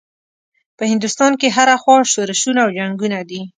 [0.77, 3.41] په هندوستان کې هره خوا شورشونه او جنګونه دي.